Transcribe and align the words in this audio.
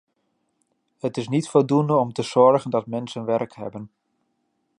Het 0.99 1.17
is 1.17 1.27
niet 1.27 1.49
voldoende 1.49 1.95
om 1.95 2.13
te 2.13 2.21
zorgen 2.21 2.71
dat 2.71 2.87
mensen 2.87 3.25
werk 3.25 3.55
hebben. 3.55 3.91